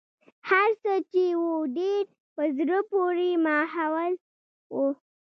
[0.49, 1.47] هرڅه چې و
[1.77, 2.03] ډېر
[2.35, 4.13] په زړه پورې ماحول
[4.73, 4.75] و.